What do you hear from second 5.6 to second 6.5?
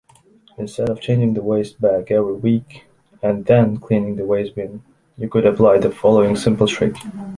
the following